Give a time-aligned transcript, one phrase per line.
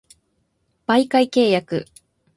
[0.87, 1.85] 媒介契約